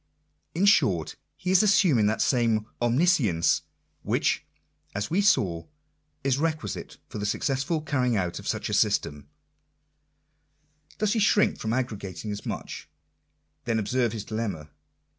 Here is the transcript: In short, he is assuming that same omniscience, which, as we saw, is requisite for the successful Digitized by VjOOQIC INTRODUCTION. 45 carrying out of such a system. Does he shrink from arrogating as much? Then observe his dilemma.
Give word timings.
In 0.55 0.65
short, 0.65 1.15
he 1.37 1.51
is 1.51 1.61
assuming 1.61 2.07
that 2.07 2.23
same 2.23 2.65
omniscience, 2.81 3.61
which, 4.01 4.43
as 4.95 5.11
we 5.11 5.21
saw, 5.21 5.67
is 6.23 6.39
requisite 6.39 6.97
for 7.07 7.19
the 7.19 7.25
successful 7.27 7.79
Digitized 7.81 7.85
by 7.85 7.85
VjOOQIC 7.85 7.85
INTRODUCTION. 7.85 7.91
45 7.91 7.91
carrying 7.91 8.17
out 8.17 8.39
of 8.39 8.47
such 8.47 8.69
a 8.71 8.73
system. 8.73 9.29
Does 10.97 11.13
he 11.13 11.19
shrink 11.19 11.59
from 11.59 11.73
arrogating 11.73 12.31
as 12.31 12.47
much? 12.47 12.89
Then 13.65 13.77
observe 13.77 14.11
his 14.13 14.25
dilemma. 14.25 14.71